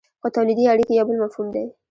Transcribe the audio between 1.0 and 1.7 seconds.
بل مفهوم دی.